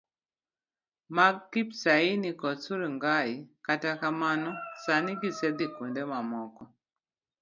mag 1.15 1.35
Kipsaina 1.51 2.29
kod 2.41 2.57
Surungai, 2.65 3.33
kata 3.67 3.91
kamano, 4.01 4.51
sani 4.83 5.11
gisedhi 5.21 5.65
kuonde 5.75 6.01
mamoko. 6.11 6.63